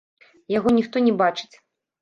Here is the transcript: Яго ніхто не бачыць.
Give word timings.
Яго 0.57 0.73
ніхто 0.77 1.05
не 1.09 1.13
бачыць. 1.23 1.51